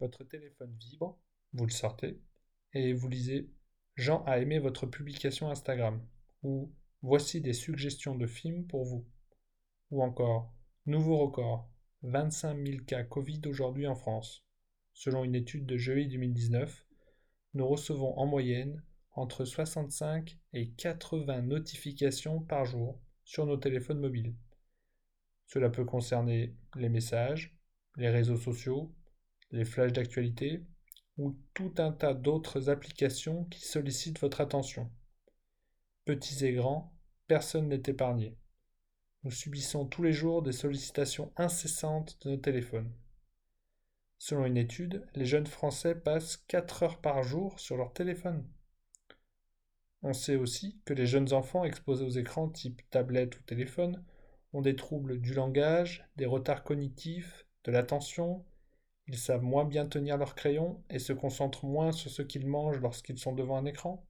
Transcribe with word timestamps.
Votre 0.00 0.24
téléphone 0.24 0.74
vibre, 0.78 1.18
vous 1.52 1.66
le 1.66 1.72
sortez, 1.72 2.20
et 2.72 2.92
vous 2.92 3.08
lisez 3.08 3.50
Jean 3.96 4.22
a 4.24 4.38
aimé 4.38 4.58
votre 4.58 4.86
publication 4.86 5.50
Instagram, 5.50 6.00
ou 6.42 6.72
Voici 7.02 7.40
des 7.40 7.52
suggestions 7.52 8.16
de 8.16 8.26
films 8.26 8.66
pour 8.66 8.84
vous, 8.84 9.06
ou 9.90 10.02
encore 10.02 10.52
Nouveau 10.86 11.18
record, 11.18 11.70
25 12.02 12.66
000 12.66 12.84
cas 12.84 13.04
Covid 13.04 13.42
aujourd'hui 13.46 13.86
en 13.86 13.94
France. 13.94 14.44
Selon 14.94 15.22
une 15.22 15.34
étude 15.34 15.66
de 15.66 15.76
juillet 15.76 16.06
2019, 16.06 16.86
nous 17.54 17.66
recevons 17.68 18.16
en 18.18 18.26
moyenne 18.26 18.82
entre 19.12 19.44
65 19.44 20.38
et 20.52 20.70
80 20.70 21.42
notifications 21.42 22.40
par 22.40 22.64
jour 22.64 23.00
sur 23.24 23.46
nos 23.46 23.56
téléphones 23.56 24.00
mobiles. 24.00 24.34
Cela 25.46 25.70
peut 25.70 25.84
concerner 25.84 26.56
les 26.76 26.88
messages, 26.88 27.56
les 27.96 28.10
réseaux 28.10 28.36
sociaux, 28.36 28.92
les 29.50 29.64
flashs 29.64 29.92
d'actualité 29.92 30.64
ou 31.16 31.36
tout 31.54 31.74
un 31.78 31.92
tas 31.92 32.14
d'autres 32.14 32.70
applications 32.70 33.44
qui 33.44 33.60
sollicitent 33.60 34.20
votre 34.20 34.40
attention. 34.40 34.90
Petits 36.04 36.44
et 36.44 36.52
grands, 36.52 36.94
personne 37.26 37.68
n'est 37.68 37.82
épargné. 37.86 38.36
Nous 39.24 39.30
subissons 39.30 39.84
tous 39.84 40.02
les 40.02 40.12
jours 40.12 40.42
des 40.42 40.52
sollicitations 40.52 41.32
incessantes 41.36 42.18
de 42.22 42.30
nos 42.30 42.36
téléphones. 42.36 42.92
Selon 44.18 44.46
une 44.46 44.56
étude, 44.56 45.06
les 45.14 45.26
jeunes 45.26 45.46
Français 45.46 45.94
passent 45.94 46.36
4 46.48 46.82
heures 46.82 47.00
par 47.00 47.22
jour 47.22 47.58
sur 47.60 47.76
leur 47.76 47.92
téléphone. 47.92 48.48
On 50.02 50.12
sait 50.12 50.36
aussi 50.36 50.80
que 50.84 50.94
les 50.94 51.06
jeunes 51.06 51.32
enfants 51.32 51.64
exposés 51.64 52.04
aux 52.04 52.10
écrans 52.10 52.48
type 52.48 52.82
tablette 52.90 53.38
ou 53.38 53.42
téléphone 53.42 54.04
ont 54.52 54.60
des 54.60 54.76
troubles 54.76 55.20
du 55.20 55.34
langage, 55.34 56.08
des 56.16 56.26
retards 56.26 56.62
cognitifs, 56.62 57.46
de 57.64 57.72
l'attention, 57.72 58.44
ils 59.08 59.18
savent 59.18 59.42
moins 59.42 59.64
bien 59.64 59.86
tenir 59.86 60.18
leur 60.18 60.34
crayon 60.34 60.84
et 60.90 60.98
se 60.98 61.14
concentrent 61.14 61.64
moins 61.64 61.92
sur 61.92 62.10
ce 62.10 62.20
qu'ils 62.20 62.46
mangent 62.46 62.80
lorsqu'ils 62.80 63.18
sont 63.18 63.32
devant 63.32 63.56
un 63.56 63.64
écran. 63.64 64.06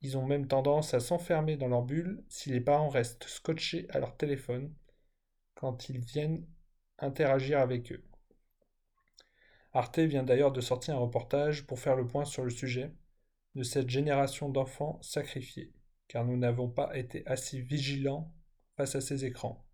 Ils 0.00 0.16
ont 0.16 0.26
même 0.26 0.48
tendance 0.48 0.94
à 0.94 1.00
s'enfermer 1.00 1.56
dans 1.56 1.68
leur 1.68 1.82
bulle 1.82 2.24
si 2.28 2.50
les 2.50 2.60
parents 2.60 2.88
restent 2.88 3.24
scotchés 3.24 3.86
à 3.90 3.98
leur 3.98 4.16
téléphone 4.16 4.74
quand 5.54 5.90
ils 5.90 5.98
viennent 5.98 6.46
interagir 6.98 7.60
avec 7.60 7.92
eux. 7.92 8.02
Arte 9.74 9.98
vient 9.98 10.22
d'ailleurs 10.22 10.52
de 10.52 10.62
sortir 10.62 10.94
un 10.94 11.00
reportage 11.00 11.66
pour 11.66 11.78
faire 11.78 11.96
le 11.96 12.06
point 12.06 12.24
sur 12.24 12.44
le 12.44 12.50
sujet 12.50 12.94
de 13.54 13.62
cette 13.62 13.90
génération 13.90 14.48
d'enfants 14.48 14.98
sacrifiés, 15.02 15.74
car 16.08 16.24
nous 16.24 16.38
n'avons 16.38 16.68
pas 16.70 16.96
été 16.96 17.26
assez 17.26 17.60
vigilants 17.60 18.32
face 18.78 18.94
à 18.94 19.02
ces 19.02 19.26
écrans. 19.26 19.66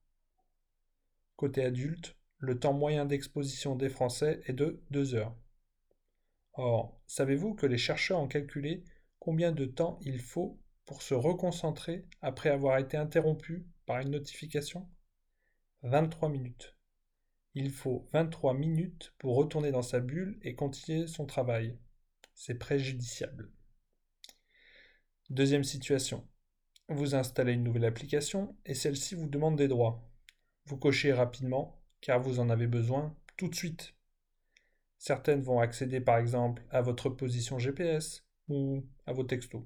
Côté 1.36 1.64
adulte, 1.64 2.16
le 2.42 2.58
temps 2.58 2.72
moyen 2.72 3.06
d'exposition 3.06 3.76
des 3.76 3.88
Français 3.88 4.40
est 4.46 4.52
de 4.52 4.82
2 4.90 5.14
heures. 5.14 5.36
Or, 6.54 7.00
savez-vous 7.06 7.54
que 7.54 7.66
les 7.66 7.78
chercheurs 7.78 8.18
ont 8.18 8.26
calculé 8.26 8.82
combien 9.20 9.52
de 9.52 9.64
temps 9.64 10.00
il 10.02 10.18
faut 10.18 10.60
pour 10.84 11.02
se 11.02 11.14
reconcentrer 11.14 12.04
après 12.20 12.50
avoir 12.50 12.78
été 12.78 12.96
interrompu 12.96 13.68
par 13.86 14.00
une 14.00 14.10
notification? 14.10 14.90
23 15.84 16.30
minutes. 16.30 16.76
Il 17.54 17.70
faut 17.70 18.08
23 18.12 18.54
minutes 18.54 19.14
pour 19.18 19.36
retourner 19.36 19.70
dans 19.70 19.82
sa 19.82 20.00
bulle 20.00 20.40
et 20.42 20.56
continuer 20.56 21.06
son 21.06 21.26
travail. 21.26 21.78
C'est 22.34 22.58
préjudiciable. 22.58 23.52
Deuxième 25.30 25.64
situation. 25.64 26.26
Vous 26.88 27.14
installez 27.14 27.52
une 27.52 27.62
nouvelle 27.62 27.84
application 27.84 28.56
et 28.66 28.74
celle-ci 28.74 29.14
vous 29.14 29.28
demande 29.28 29.54
des 29.54 29.68
droits. 29.68 30.10
Vous 30.66 30.76
cochez 30.76 31.12
rapidement 31.12 31.81
car 32.02 32.20
vous 32.20 32.40
en 32.40 32.50
avez 32.50 32.66
besoin 32.66 33.16
tout 33.38 33.48
de 33.48 33.54
suite. 33.54 33.94
Certaines 34.98 35.40
vont 35.40 35.60
accéder 35.60 36.00
par 36.00 36.18
exemple 36.18 36.62
à 36.70 36.82
votre 36.82 37.08
position 37.08 37.58
GPS 37.58 38.26
ou 38.48 38.84
à 39.06 39.12
vos 39.12 39.24
textos. 39.24 39.62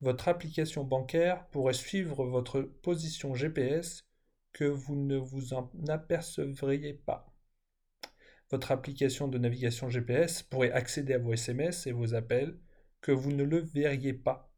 Votre 0.00 0.28
application 0.28 0.82
bancaire 0.82 1.46
pourrait 1.48 1.74
suivre 1.74 2.24
votre 2.24 2.62
position 2.62 3.34
GPS 3.34 4.06
que 4.52 4.64
vous 4.64 4.96
ne 4.96 5.18
vous 5.18 5.52
en 5.52 5.70
apercevriez 5.88 6.94
pas. 6.94 7.30
Votre 8.50 8.72
application 8.72 9.28
de 9.28 9.38
navigation 9.38 9.90
GPS 9.90 10.42
pourrait 10.42 10.72
accéder 10.72 11.14
à 11.14 11.18
vos 11.18 11.34
SMS 11.34 11.86
et 11.86 11.92
vos 11.92 12.14
appels 12.14 12.58
que 13.00 13.12
vous 13.12 13.30
ne 13.30 13.44
le 13.44 13.58
verriez 13.58 14.12
pas. 14.12 14.52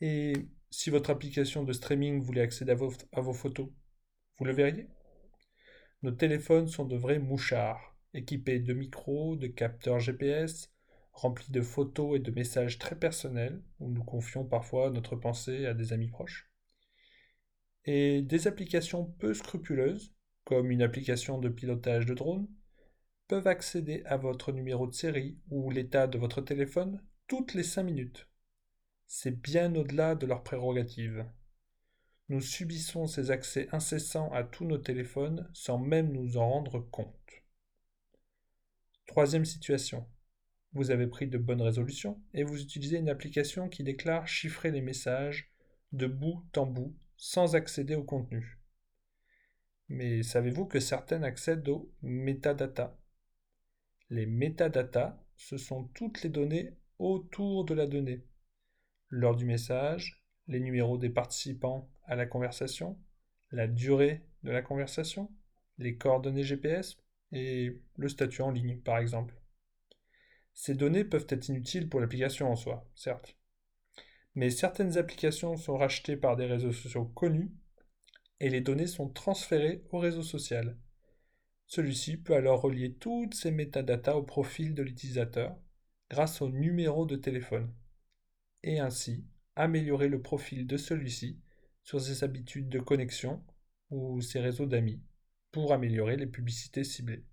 Et 0.00 0.32
si 0.70 0.90
votre 0.90 1.10
application 1.10 1.64
de 1.64 1.72
streaming 1.72 2.20
voulait 2.22 2.40
accéder 2.42 2.72
à 2.72 3.20
vos, 3.20 3.32
photos, 3.32 3.68
vous 4.38 4.44
le 4.44 4.52
verriez? 4.52 4.88
Nos 6.02 6.12
téléphones 6.12 6.68
sont 6.68 6.84
de 6.84 6.96
vrais 6.96 7.18
mouchards, 7.18 7.96
équipés 8.14 8.60
de 8.60 8.72
micros, 8.72 9.36
de 9.36 9.48
capteurs 9.48 9.98
GPS, 9.98 10.72
remplis 11.12 11.50
de 11.50 11.60
photos 11.60 12.16
et 12.16 12.20
de 12.20 12.30
messages 12.30 12.78
très 12.78 12.96
personnels, 12.96 13.62
où 13.80 13.90
nous 13.90 14.04
confions 14.04 14.44
parfois 14.44 14.90
notre 14.90 15.16
pensée 15.16 15.66
à 15.66 15.74
des 15.74 15.92
amis 15.92 16.08
proches. 16.08 16.50
Et 17.84 18.22
des 18.22 18.46
applications 18.46 19.06
peu 19.06 19.34
scrupuleuses, 19.34 20.14
comme 20.44 20.70
une 20.70 20.82
application 20.82 21.38
de 21.38 21.48
pilotage 21.48 22.06
de 22.06 22.14
drone, 22.14 22.48
peuvent 23.26 23.48
accéder 23.48 24.02
à 24.06 24.16
votre 24.16 24.52
numéro 24.52 24.86
de 24.86 24.94
série 24.94 25.38
ou 25.50 25.70
l'état 25.70 26.06
de 26.06 26.16
votre 26.16 26.40
téléphone 26.40 27.02
toutes 27.26 27.54
les 27.54 27.64
cinq 27.64 27.82
minutes. 27.82 28.28
C'est 29.08 29.40
bien 29.40 29.74
au-delà 29.74 30.14
de 30.14 30.26
leurs 30.26 30.44
prérogatives. 30.44 31.26
Nous 32.28 32.40
subissons 32.42 33.06
ces 33.06 33.30
accès 33.30 33.68
incessants 33.72 34.30
à 34.32 34.44
tous 34.44 34.66
nos 34.66 34.76
téléphones 34.76 35.48
sans 35.54 35.78
même 35.78 36.12
nous 36.12 36.36
en 36.36 36.48
rendre 36.48 36.80
compte. 36.80 37.14
Troisième 39.06 39.46
situation. 39.46 40.06
Vous 40.74 40.90
avez 40.90 41.06
pris 41.06 41.26
de 41.26 41.38
bonnes 41.38 41.62
résolutions 41.62 42.20
et 42.34 42.44
vous 42.44 42.60
utilisez 42.60 42.98
une 42.98 43.08
application 43.08 43.70
qui 43.70 43.82
déclare 43.82 44.28
chiffrer 44.28 44.70
les 44.70 44.82
messages 44.82 45.50
de 45.92 46.06
bout 46.06 46.44
en 46.58 46.66
bout 46.66 46.94
sans 47.16 47.56
accéder 47.56 47.94
au 47.94 48.04
contenu. 48.04 48.60
Mais 49.88 50.22
savez-vous 50.22 50.66
que 50.66 50.80
certaines 50.80 51.24
accèdent 51.24 51.68
aux 51.68 51.90
métadatas 52.02 52.98
Les 54.10 54.26
métadatas, 54.26 55.18
ce 55.36 55.56
sont 55.56 55.84
toutes 55.94 56.22
les 56.22 56.28
données 56.28 56.76
autour 56.98 57.64
de 57.64 57.72
la 57.72 57.86
donnée. 57.86 58.26
L'heure 59.08 59.36
du 59.36 59.46
message, 59.46 60.22
les 60.48 60.60
numéros 60.60 60.98
des 60.98 61.10
participants 61.10 61.88
à 62.06 62.16
la 62.16 62.26
conversation, 62.26 62.98
la 63.50 63.68
durée 63.68 64.24
de 64.42 64.50
la 64.50 64.62
conversation, 64.62 65.30
les 65.78 65.96
coordonnées 65.96 66.44
GPS 66.44 66.98
et 67.32 67.80
le 67.96 68.08
statut 68.08 68.42
en 68.42 68.50
ligne, 68.50 68.78
par 68.78 68.98
exemple. 68.98 69.34
Ces 70.54 70.74
données 70.74 71.04
peuvent 71.04 71.26
être 71.28 71.48
inutiles 71.48 71.88
pour 71.88 72.00
l'application 72.00 72.50
en 72.50 72.56
soi, 72.56 72.90
certes. 72.94 73.36
Mais 74.34 74.50
certaines 74.50 74.98
applications 74.98 75.56
sont 75.56 75.76
rachetées 75.76 76.16
par 76.16 76.36
des 76.36 76.46
réseaux 76.46 76.72
sociaux 76.72 77.04
connus 77.04 77.52
et 78.40 78.50
les 78.50 78.60
données 78.60 78.86
sont 78.86 79.08
transférées 79.08 79.84
au 79.90 79.98
réseau 79.98 80.22
social. 80.22 80.76
Celui-ci 81.66 82.16
peut 82.16 82.34
alors 82.34 82.62
relier 82.62 82.94
toutes 82.94 83.34
ces 83.34 83.50
métadatas 83.50 84.14
au 84.14 84.22
profil 84.22 84.74
de 84.74 84.82
l'utilisateur 84.82 85.56
grâce 86.08 86.40
au 86.40 86.48
numéro 86.48 87.04
de 87.04 87.16
téléphone 87.16 87.72
et 88.62 88.80
ainsi 88.80 89.26
améliorer 89.58 90.08
le 90.08 90.22
profil 90.22 90.66
de 90.66 90.76
celui-ci 90.76 91.38
sur 91.82 92.00
ses 92.00 92.22
habitudes 92.22 92.68
de 92.68 92.78
connexion 92.78 93.42
ou 93.90 94.20
ses 94.20 94.40
réseaux 94.40 94.66
d'amis 94.66 95.02
pour 95.50 95.72
améliorer 95.72 96.16
les 96.16 96.26
publicités 96.26 96.84
ciblées. 96.84 97.24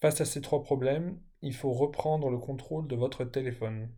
Face 0.00 0.20
à 0.20 0.24
ces 0.24 0.40
trois 0.40 0.62
problèmes, 0.62 1.20
il 1.42 1.54
faut 1.54 1.72
reprendre 1.72 2.30
le 2.30 2.38
contrôle 2.38 2.88
de 2.88 2.96
votre 2.96 3.24
téléphone. 3.24 3.90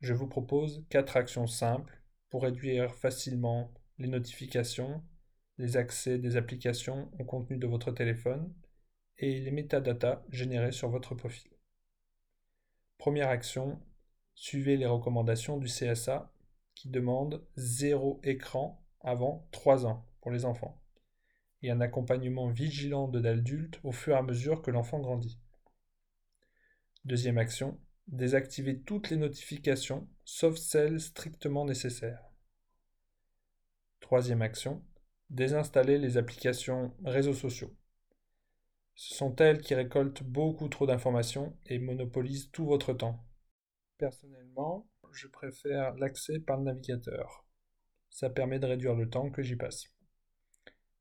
Je 0.00 0.14
vous 0.14 0.26
propose 0.26 0.84
quatre 0.88 1.16
actions 1.16 1.46
simples 1.46 2.02
pour 2.30 2.42
réduire 2.42 2.94
facilement 2.94 3.74
les 3.98 4.08
notifications, 4.08 5.02
les 5.58 5.76
accès 5.76 6.18
des 6.18 6.36
applications 6.36 7.10
au 7.18 7.24
contenu 7.24 7.58
de 7.58 7.66
votre 7.66 7.90
téléphone 7.90 8.54
et 9.18 9.40
les 9.40 9.50
métadatas 9.50 10.22
générés 10.30 10.72
sur 10.72 10.88
votre 10.88 11.14
profil. 11.14 11.50
Première 12.96 13.28
action, 13.28 13.80
suivez 14.40 14.78
les 14.78 14.86
recommandations 14.86 15.58
du 15.58 15.66
CSA 15.66 16.32
qui 16.74 16.88
demande 16.88 17.46
zéro 17.56 18.22
écran 18.24 18.82
avant 19.02 19.46
3 19.52 19.84
ans 19.84 20.06
pour 20.22 20.30
les 20.30 20.46
enfants 20.46 20.80
et 21.60 21.70
un 21.70 21.82
accompagnement 21.82 22.48
vigilant 22.48 23.06
de 23.06 23.20
l'adulte 23.20 23.78
au 23.84 23.92
fur 23.92 24.14
et 24.14 24.18
à 24.18 24.22
mesure 24.22 24.62
que 24.62 24.70
l'enfant 24.70 24.98
grandit. 24.98 25.38
Deuxième 27.04 27.36
action, 27.36 27.78
désactiver 28.06 28.80
toutes 28.80 29.10
les 29.10 29.18
notifications, 29.18 30.08
sauf 30.24 30.56
celles 30.56 31.02
strictement 31.02 31.66
nécessaires. 31.66 32.24
Troisième 34.00 34.40
action, 34.40 34.82
désinstaller 35.28 35.98
les 35.98 36.16
applications 36.16 36.94
réseaux 37.04 37.34
sociaux. 37.34 37.76
Ce 38.94 39.14
sont 39.14 39.36
elles 39.36 39.60
qui 39.60 39.74
récoltent 39.74 40.22
beaucoup 40.22 40.68
trop 40.68 40.86
d'informations 40.86 41.54
et 41.66 41.78
monopolisent 41.78 42.50
tout 42.50 42.64
votre 42.64 42.94
temps. 42.94 43.22
Personnellement, 44.00 44.88
je 45.12 45.26
préfère 45.26 45.94
l'accès 45.96 46.38
par 46.40 46.56
le 46.56 46.64
navigateur. 46.64 47.44
Ça 48.08 48.30
permet 48.30 48.58
de 48.58 48.64
réduire 48.64 48.94
le 48.94 49.10
temps 49.10 49.30
que 49.30 49.42
j'y 49.42 49.56
passe. 49.56 49.92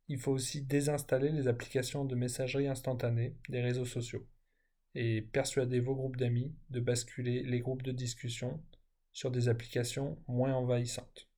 il 0.10 0.20
faut 0.20 0.34
aussi 0.34 0.64
désinstaller 0.64 1.30
les 1.30 1.48
applications 1.48 2.04
de 2.04 2.16
messagerie 2.16 2.68
instantanée 2.68 3.38
des 3.48 3.62
réseaux 3.62 3.86
sociaux 3.86 4.28
et 4.96 5.22
persuader 5.22 5.80
vos 5.80 5.96
groupes 5.96 6.18
d'amis 6.18 6.54
de 6.72 6.82
basculer 6.82 7.42
les 7.44 7.62
groupes 7.62 7.84
de 7.84 7.94
discussion 7.94 8.62
sur 9.14 9.32
des 9.32 9.48
applications 9.48 10.22
moins 10.28 10.54
envahissantes. 10.54 11.30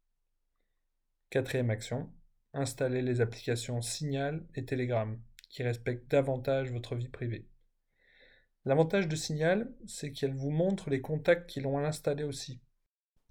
Quatrième 1.29 1.69
action, 1.69 2.11
installer 2.53 3.03
les 3.03 3.21
applications 3.21 3.81
Signal 3.81 4.47
et 4.55 4.65
Telegram 4.65 5.21
qui 5.49 5.61
respectent 5.61 6.09
davantage 6.09 6.71
votre 6.71 6.95
vie 6.95 7.09
privée. 7.09 7.45
L'avantage 8.65 9.07
de 9.07 9.15
Signal, 9.15 9.73
c'est 9.87 10.11
qu'elle 10.11 10.35
vous 10.35 10.51
montre 10.51 10.89
les 10.91 11.01
contacts 11.01 11.49
qui 11.49 11.61
l'ont 11.61 11.79
installé 11.79 12.23
aussi. 12.23 12.61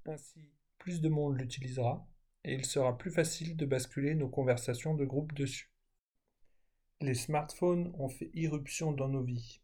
Ainsi, 0.04 0.50
plus 0.78 1.00
de 1.00 1.08
monde 1.08 1.38
l'utilisera 1.38 2.04
et 2.42 2.54
il 2.54 2.64
sera 2.64 2.98
plus 2.98 3.10
facile 3.10 3.56
de 3.56 3.66
basculer 3.66 4.14
nos 4.14 4.28
conversations 4.28 4.94
de 4.94 5.04
groupe 5.04 5.32
dessus. 5.34 5.70
Les 7.00 7.14
smartphones 7.14 7.94
ont 7.98 8.08
fait 8.08 8.30
irruption 8.34 8.92
dans 8.92 9.08
nos 9.08 9.22
vies. 9.22 9.60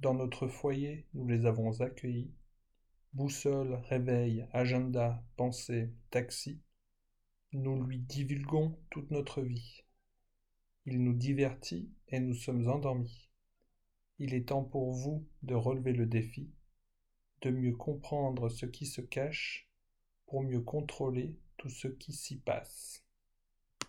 Dans 0.00 0.14
notre 0.14 0.46
foyer, 0.46 1.06
nous 1.14 1.26
les 1.26 1.46
avons 1.46 1.80
accueillis. 1.80 2.32
Boussole, 3.14 3.80
réveil, 3.88 4.46
agenda, 4.52 5.24
pensée, 5.36 5.90
taxi. 6.10 6.60
Nous 7.52 7.82
lui 7.82 7.98
divulguons 7.98 8.78
toute 8.90 9.10
notre 9.10 9.40
vie. 9.40 9.84
Il 10.84 11.02
nous 11.02 11.14
divertit 11.14 11.90
et 12.08 12.20
nous 12.20 12.34
sommes 12.34 12.68
endormis. 12.68 13.28
Il 14.18 14.34
est 14.34 14.48
temps 14.48 14.64
pour 14.64 14.92
vous 14.92 15.24
de 15.42 15.54
relever 15.54 15.92
le 15.92 16.06
défi, 16.06 16.50
de 17.42 17.50
mieux 17.50 17.74
comprendre 17.74 18.48
ce 18.48 18.66
qui 18.66 18.86
se 18.86 19.00
cache 19.00 19.70
pour 20.26 20.42
mieux 20.42 20.60
contrôler 20.60 21.38
tout 21.56 21.68
ce 21.68 21.88
qui 21.88 22.12
s'y 22.12 22.38
passe. 22.38 23.07